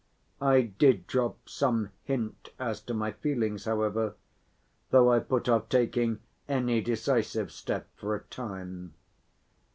I 0.41 0.63
did 0.63 1.05
drop 1.05 1.47
some 1.47 1.91
hint 2.05 2.49
as 2.57 2.81
to 2.85 2.93
my 2.95 3.11
feelings 3.11 3.65
however, 3.65 4.15
though 4.89 5.13
I 5.13 5.19
put 5.19 5.47
off 5.47 5.69
taking 5.69 6.21
any 6.49 6.81
decisive 6.81 7.51
step 7.51 7.87
for 7.97 8.15
a 8.15 8.21
time. 8.23 8.95